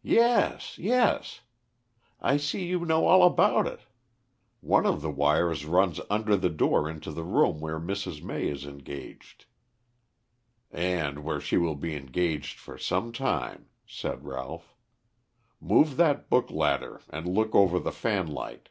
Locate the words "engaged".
8.64-9.44, 11.94-12.58